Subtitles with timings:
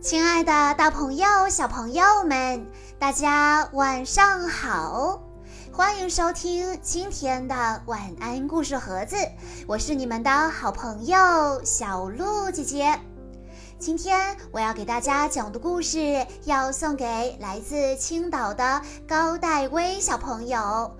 [0.00, 2.66] 亲爱的，大朋友、小朋友们，
[2.98, 5.20] 大家晚上好！
[5.70, 9.14] 欢迎收听今天的晚安故事盒子，
[9.66, 12.98] 我是你们的好朋友小鹿姐姐。
[13.78, 20.90] 今天我要给大家讲的故事，要送给来自青岛的高代威小朋友。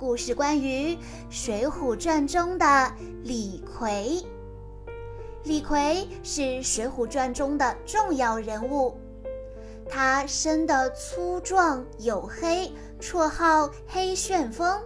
[0.00, 0.96] 故事关于
[1.30, 4.26] 《水浒传》中的李逵。
[5.44, 8.98] 李逵是《水浒传》中的重要人物，
[9.88, 14.82] 他生得粗壮黝黑，绰号黑旋风。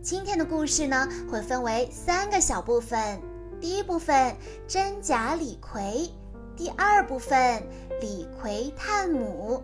[0.00, 3.20] 今天的故事呢，会分为三个小部分：
[3.60, 4.36] 第一部分
[4.68, 6.10] 真假李逵，
[6.56, 7.62] 第二部分
[8.00, 9.62] 李逵探母，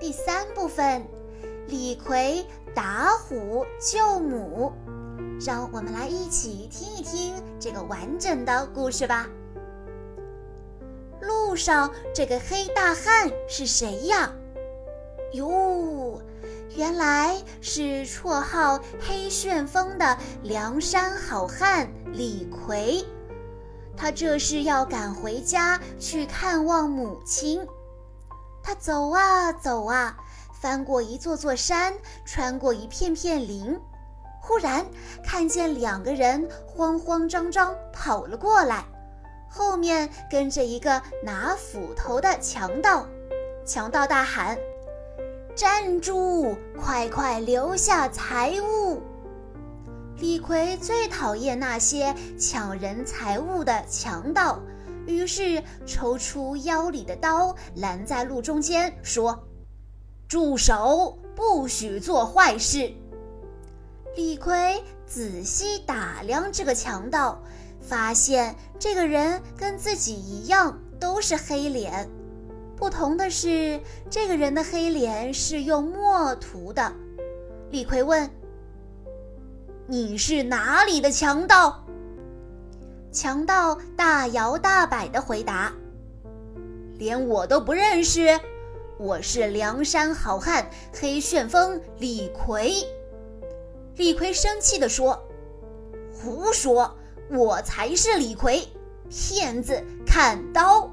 [0.00, 1.06] 第三部分
[1.68, 4.72] 李逵打虎救母。
[5.40, 9.28] 让我们来一起听一听这个完整的故事吧。
[11.20, 14.32] 路上这个黑大汉是谁呀？
[15.32, 16.20] 哟，
[16.76, 23.04] 原来是绰号黑旋风的梁山好汉李逵。
[23.96, 27.66] 他这是要赶回家去看望母亲。
[28.62, 30.16] 他走啊走啊，
[30.52, 33.78] 翻过一座座山，穿过一片片林，
[34.46, 34.84] 忽然
[35.22, 38.84] 看见两个人慌慌张张跑了过来。
[39.48, 43.06] 后面跟着一个拿斧头的强盗，
[43.64, 44.58] 强盗大喊
[45.56, 46.54] ：“站住！
[46.78, 49.00] 快快留下财物！”
[50.20, 54.60] 李逵最讨厌那些抢人财物的强盗，
[55.06, 59.42] 于是抽出腰里的刀，拦在路中间，说
[60.28, 61.18] ：“住手！
[61.34, 62.92] 不许做坏事！”
[64.14, 67.42] 李逵仔细打量这个强盗。
[67.86, 72.08] 发现这个人跟自己一样都是黑脸，
[72.78, 76.90] 不同的是，这个人的黑脸是用墨涂的。
[77.70, 78.30] 李逵问
[79.86, 81.84] ：“你是哪里的强盗？”
[83.12, 85.70] 强盗大摇大摆地回答
[86.96, 88.40] ：“连我都不认识，
[88.96, 90.66] 我是梁山好汉
[90.98, 92.72] 黑旋风李逵。”
[93.96, 95.22] 李逵生气地说
[96.12, 96.96] ：“胡说！”
[97.30, 98.68] 我才是李逵，
[99.08, 99.82] 骗子！
[100.06, 100.90] 砍刀！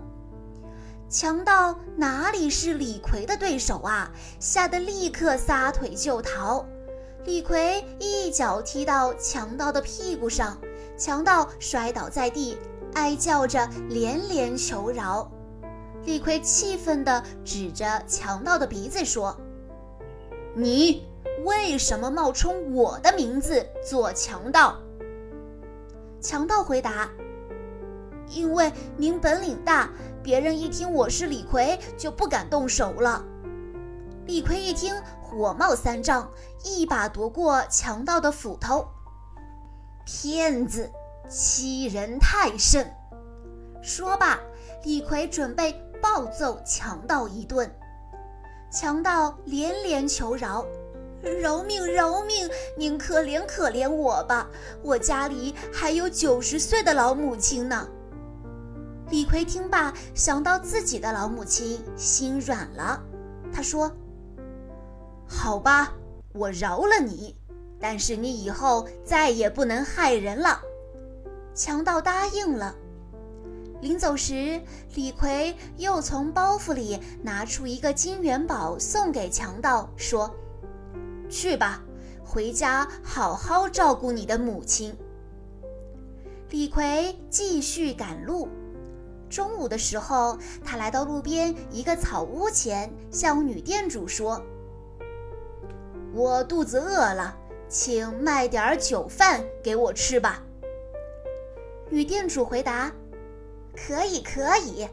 [1.09, 4.09] 强盗哪里是李逵的对手啊？
[4.39, 6.66] 吓得立刻撒腿就逃。
[7.25, 10.57] 李逵一脚踢到强盗的屁股上，
[10.97, 12.57] 强盗摔倒在地，
[12.94, 15.29] 哀叫着连连求饶。
[16.06, 19.38] 李逵气愤地指着强盗的鼻子说
[20.56, 21.06] ：“你
[21.44, 24.78] 为什么冒充我的名字做强盗？”
[26.22, 27.09] 强盗回答
[28.29, 29.90] ：“因为您本领大，
[30.22, 33.25] 别人一听我是李逵，就不敢动手了。”
[34.28, 36.30] 李逵一听，火冒三丈，
[36.63, 38.88] 一把夺过强盗的斧头。
[40.06, 40.91] 骗子，
[41.28, 42.85] 欺人太甚！
[43.81, 44.40] 说罢，
[44.84, 47.69] 李逵准备暴揍强盗一顿。
[48.72, 50.66] 强盗连连求饶。
[51.22, 51.86] 饶命！
[51.94, 52.50] 饶命！
[52.76, 54.50] 您可怜可怜我吧，
[54.82, 57.88] 我家里还有九十岁的老母亲呢。
[59.09, 63.04] 李逵听罢，想到自己的老母亲，心软了。
[63.54, 63.92] 他说
[65.28, 65.94] ：“好吧，
[66.34, 67.36] 我饶了你，
[67.80, 70.60] 但是你以后再也不能害人了。”
[71.54, 72.74] 强盗答应了。
[73.81, 74.62] 临走时，
[74.96, 80.34] 李逵又从包袱里拿出一个金元宝，送给强盗，说。
[81.31, 81.81] 去吧，
[82.25, 84.94] 回家好好照顾你的母亲。
[86.50, 88.50] 李逵继续赶路。
[89.30, 94.44] 中午的时候，他来到路边一个草屋前，向女店主说
[96.14, 97.34] ：“我肚子饿了，
[97.69, 100.44] 请卖点酒饭给我吃吧。”
[101.90, 102.92] 女店主回答
[103.74, 104.86] ：“可以，可以。”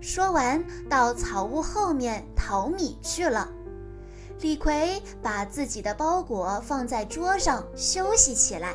[0.00, 3.52] 说完，到草屋后面淘米去了。
[4.42, 8.74] 李逵把自己的包裹放在桌上休息起来。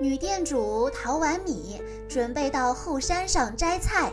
[0.00, 4.10] 女店主淘完米，准备到后山上摘菜，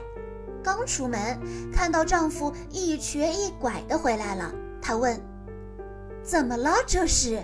[0.62, 1.40] 刚出门
[1.72, 5.18] 看到丈夫一瘸一拐的回来了，她问
[6.22, 6.74] ：“怎么了？
[6.86, 7.42] 这是？”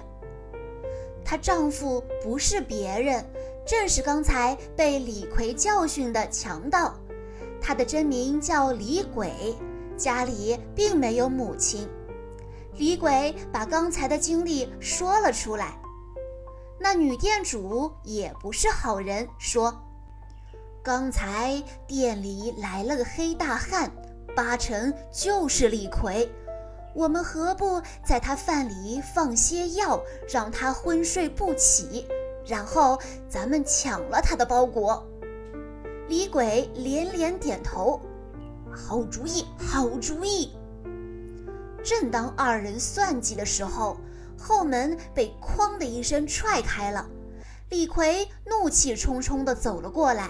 [1.24, 3.26] 她丈夫不是别人，
[3.66, 6.94] 正是刚才被李逵教训的强盗，
[7.62, 9.32] 他的真名叫李鬼，
[9.96, 11.88] 家里并没有母亲。
[12.76, 15.78] 李鬼把刚才的经历说了出来，
[16.80, 19.74] 那女店主也不是好人，说
[20.84, 23.92] ：“刚才店里来了个黑大汉，
[24.36, 26.28] 八成就是李逵。
[26.96, 32.08] 我们何不在他饭里放些药，让他昏睡不起，
[32.46, 33.00] 然后
[33.30, 35.08] 咱们抢了他的包裹？
[36.08, 38.02] 李鬼连连点头，
[38.72, 40.52] 好主意，好主意。
[41.84, 43.98] 正当二人算计的时候，
[44.38, 47.06] 后门被“哐”的一声踹开了，
[47.70, 50.30] 李逵怒气冲冲地走了过来。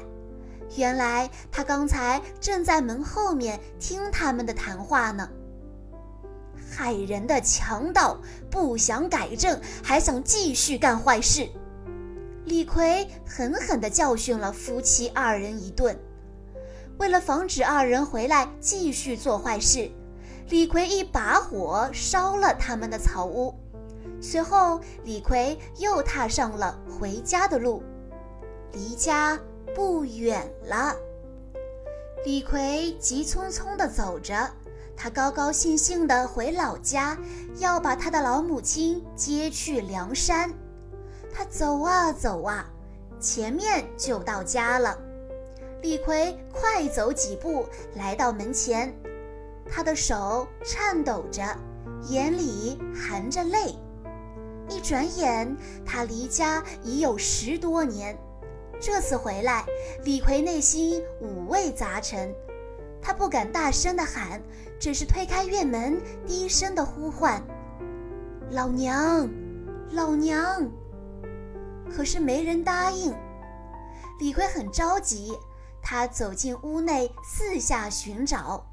[0.76, 5.30] 原来他刚才正在门后面听他们的谈话呢。
[6.76, 11.48] 害人的强盗不想改正，还想继续干坏事。
[12.46, 15.96] 李逵狠狠地教训了夫妻二人一顿。
[16.98, 19.92] 为了防止二人回来继续做坏事，
[20.50, 23.54] 李逵一把火烧了他们的草屋。
[24.22, 27.84] 随后，李逵又踏上了回家的路。
[28.72, 29.40] 离家
[29.76, 30.96] 不远了，
[32.26, 34.50] 李逵急匆匆地走着。
[34.96, 37.18] 他高高兴兴地回老家，
[37.58, 40.54] 要把他的老母亲接去梁山。
[41.34, 42.66] 他走啊走啊，
[43.20, 44.98] 前面就到家了。
[45.82, 47.66] 李逵快走几步，
[47.96, 48.96] 来到门前，
[49.70, 51.44] 他的手颤抖着，
[52.10, 53.76] 眼里含着泪。
[54.70, 55.56] 一转眼，
[55.86, 58.18] 他离家已有十多年。
[58.80, 59.66] 这次回来，
[60.04, 62.34] 李逵内心五味杂陈。
[63.02, 64.42] 他不敢大声地喊，
[64.80, 67.42] 只是推开院门，低声地呼唤
[68.52, 69.30] ：“老娘，
[69.92, 70.70] 老娘！”
[71.94, 73.14] 可是没人答应。
[74.20, 75.38] 李逵很着急，
[75.82, 78.66] 他走进屋内，四下寻找。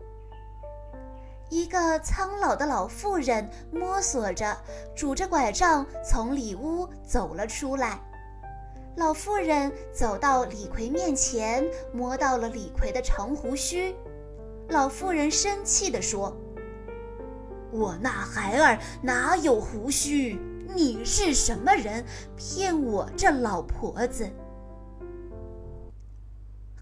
[1.50, 4.56] 一个苍老的老妇人摸索着，
[4.94, 8.00] 拄着拐杖从里屋走了出来。
[8.96, 13.94] 老妇人走到李逵面前，摸到了李逵的长胡须。
[14.68, 16.36] 老妇人生气地说
[17.72, 20.38] ：“我那孩儿哪有胡须？
[20.72, 22.04] 你是什么人，
[22.36, 24.30] 骗我这老婆子？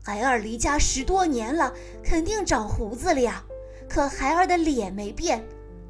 [0.03, 1.73] 孩儿离家十多年了，
[2.05, 3.43] 肯定长胡子了呀。
[3.89, 5.43] 可孩儿的脸没变，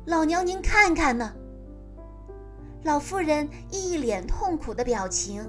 [0.07, 1.33] 老娘您看看呢。”
[2.85, 5.47] 老妇人一脸痛苦的表情。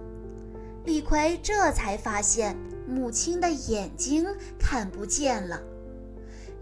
[0.84, 2.58] 李逵这才发现
[2.88, 4.26] 母亲的眼睛
[4.58, 5.62] 看不见了。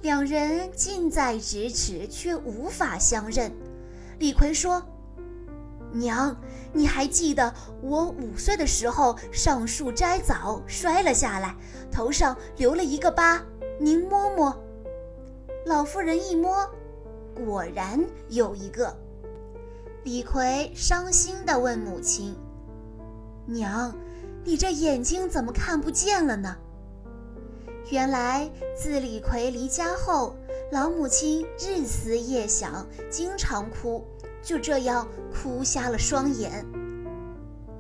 [0.01, 3.51] 两人近在咫尺，却无法相认。
[4.19, 4.83] 李逵说
[5.93, 6.35] ：“娘，
[6.73, 11.55] 你还记得我五岁的时候上树摘枣摔了下来，
[11.89, 13.41] 头上留了一个疤？
[13.79, 14.55] 您摸摸。”
[15.67, 16.65] 老妇人一摸，
[17.35, 18.95] 果然有一个。
[20.05, 22.33] 李逵伤心地问母亲
[23.45, 23.93] ：“娘，
[24.45, 26.55] 你这眼睛怎么看不见了呢？”
[27.91, 30.37] 原来自李逵离家后，
[30.71, 34.05] 老母亲日思夜想，经常哭，
[34.41, 36.65] 就这样哭瞎了双眼。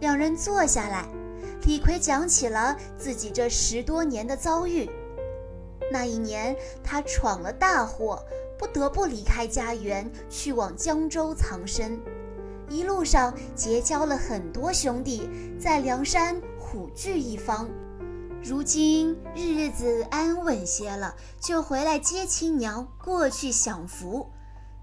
[0.01, 1.07] 两人坐下来，
[1.65, 4.89] 李逵讲起了自己这十多年的遭遇。
[5.91, 8.23] 那一年，他闯了大祸，
[8.57, 11.99] 不得不离开家园，去往江州藏身。
[12.69, 15.29] 一路上结交了很多兄弟，
[15.59, 17.69] 在梁山虎踞一方。
[18.43, 24.29] 如今日子安稳些了，就回来接亲娘过去享福。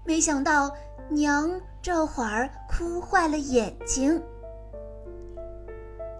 [0.03, 0.71] 没想到
[1.09, 4.21] 娘这会儿哭坏了眼睛。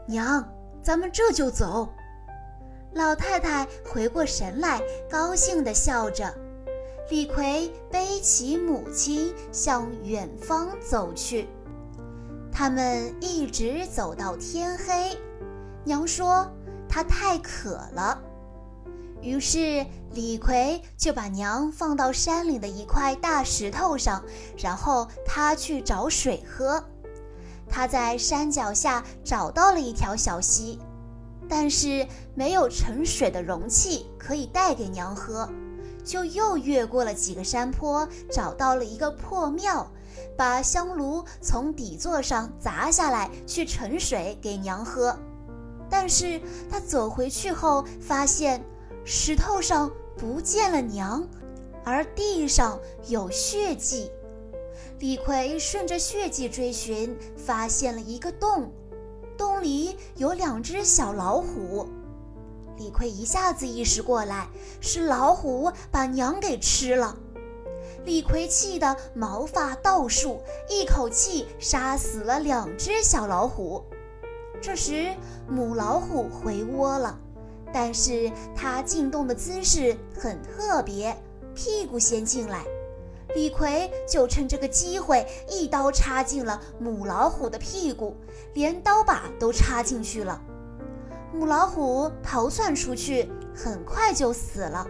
[0.08, 0.48] 娘，
[0.84, 1.90] 咱们这就走。
[2.96, 6.34] 老太太回过神来，高兴地笑着。
[7.10, 11.48] 李逵背起母亲向远方走去。
[12.52, 15.16] 他们一直走到天黑。
[15.84, 16.50] 娘说。
[16.88, 18.18] 他太渴了，
[19.22, 24.24] 于是李逵就把娘放到山里的一块大石头上，
[24.58, 26.82] 然后他去找水喝。
[27.68, 30.80] 他在山脚下找到了一条小溪，
[31.48, 35.48] 但是没有盛水的容器可以带给娘喝，
[36.04, 39.92] 就又越过了几个山坡，找到了一个破庙，
[40.38, 45.18] 把香炉从底座上砸下来，去盛水给娘喝。
[45.90, 48.64] 但是他走回去后，发现
[49.04, 51.28] 石头上不见了娘，
[51.84, 54.12] 而地上有血迹。
[55.00, 58.72] 李逵顺着血迹追寻，发现了一个洞，
[59.38, 61.88] 洞里有两只小老虎。
[62.78, 64.48] 李逵一下子意识过来，
[64.82, 67.18] 是老虎把娘给吃了。
[68.04, 73.84] 李逵气得毛发倒竖，一口气杀死了两只小老虎。
[74.62, 75.16] 这时，
[75.48, 77.18] 母老虎回窝了，
[77.72, 81.16] 但是它进洞的姿势很特别，
[81.54, 82.66] 屁股先进来。
[83.36, 88.16] 李逵就趁这个机会，一刀插进了母老虎的屁股，
[88.54, 90.42] 连刀把都插进去了。
[91.34, 94.88] 母老虎逃窜出去，很快就死了。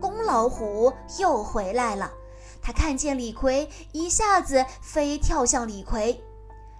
[0.00, 2.08] 公老虎又回来了，
[2.62, 6.22] 他看见李逵，一下子飞跳向李逵。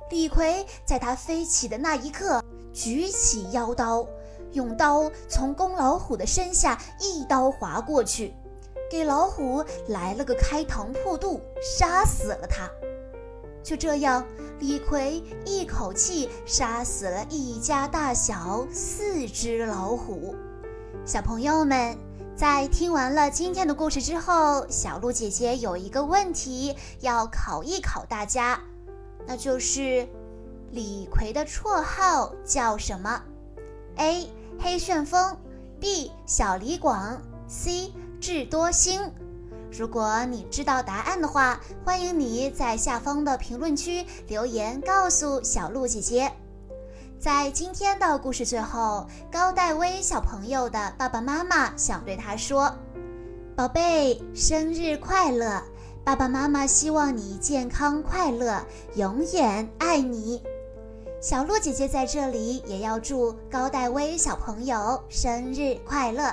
[0.09, 2.40] 李逵在他飞起的那一刻，
[2.73, 4.07] 举起腰刀，
[4.52, 8.33] 用刀从公老虎的身下一刀划过去。
[8.90, 12.71] 给老虎来了个开膛破肚，杀死了它。
[13.62, 14.25] 就这样，
[14.61, 20.35] 李逵一口气杀死了一家大小四只老虎。
[21.04, 21.97] 小朋友们，
[22.35, 28.59] 在听完了今天的故事之后，小鹿姐姐有一个问题要考一考大家，
[29.26, 30.09] 那就是
[30.71, 33.23] 李逵的绰号叫什么
[33.97, 34.30] ？A.
[34.59, 35.37] 黑旋风
[35.78, 36.11] B.
[36.26, 37.92] 小李广 C.
[38.20, 39.00] 智多星，
[39.70, 46.30] 如果你知道答案的话，欢迎你在下方的评论区留言告诉小鹿姐姐。
[47.18, 52.75] 在今天的故事最后，高戴威小朋友的爸爸妈妈想对他说
[53.54, 55.62] ：“宝贝，生日快乐！
[56.04, 60.42] 爸爸妈妈希望你健康快乐，永远爱你。”
[61.20, 66.32] 小鹿姐姐在这里也要祝高戴威小朋友生日快乐。